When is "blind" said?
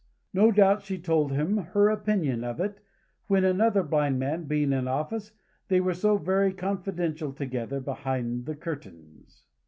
3.83-4.17